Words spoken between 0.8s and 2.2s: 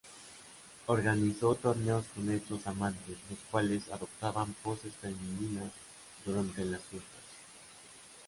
Organizó torneos